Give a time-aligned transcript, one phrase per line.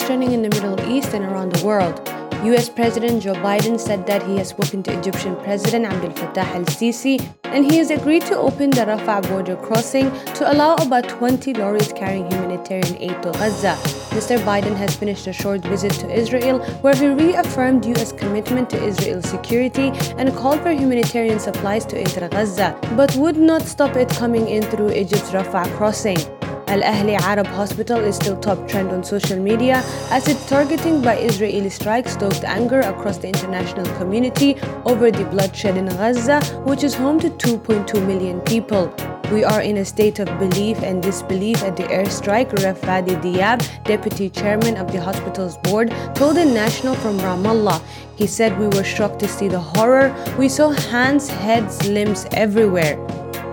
[0.00, 2.00] trending in the Middle East and around the world.
[2.44, 6.64] US President Joe Biden said that he has spoken to Egyptian President Abdel Fattah el
[6.66, 11.54] Sisi and he has agreed to open the Rafah border crossing to allow about 20
[11.54, 13.74] lorries carrying humanitarian aid to Gaza.
[14.14, 14.38] Mr.
[14.44, 19.28] Biden has finished a short visit to Israel where he reaffirmed US commitment to Israel's
[19.28, 24.48] security and called for humanitarian supplies to enter Gaza, but would not stop it coming
[24.48, 26.37] in through Egypt's Rafah crossing.
[26.68, 31.16] Al Ahli Arab Hospital is still top trend on social media as its targeting by
[31.16, 36.94] Israeli strikes stoked anger across the international community over the bloodshed in Gaza, which is
[36.94, 38.92] home to 2.2 million people.
[39.32, 43.84] We are in a state of belief and disbelief at the airstrike, Rev Fadi Diab,
[43.84, 47.80] deputy chairman of the hospital's board, told the national from Ramallah.
[48.16, 50.14] He said, We were shocked to see the horror.
[50.38, 52.96] We saw hands, heads, limbs everywhere.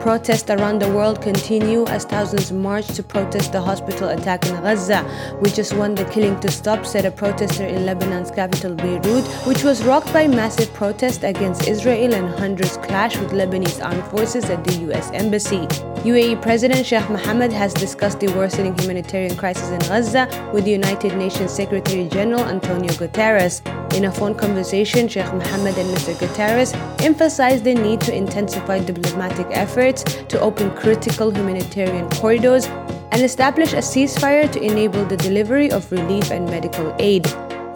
[0.06, 5.04] Protests around the world continue as thousands march to protest the hospital attack in Gaza.
[5.42, 9.64] We just want the killing to stop, said a protester in Lebanon's capital Beirut, which
[9.64, 14.64] was rocked by massive protests against Israel and hundreds clashed with Lebanese armed forces at
[14.64, 15.66] the US embassy.
[16.06, 21.18] UAE President Sheikh Mohammed has discussed the worsening humanitarian crisis in Gaza with the United
[21.18, 23.64] Nations Secretary General Antonio Guterres.
[23.96, 26.14] In a phone conversation, Sheikh Mohammed and Mr.
[26.16, 29.48] Guterres emphasized the need to intensify diplomatic
[29.96, 32.66] efforts to open critical humanitarian corridors
[33.12, 37.24] and establish a ceasefire to enable the delivery of relief and medical aid.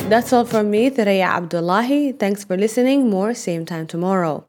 [0.10, 2.14] That's all from me, Thoraya Abdullahi.
[2.14, 3.10] Thanks for listening.
[3.10, 4.49] More same time tomorrow.